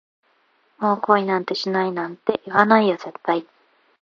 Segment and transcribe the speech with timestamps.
[0.79, 3.45] もう恋なんてしないなんて、言わないよ絶対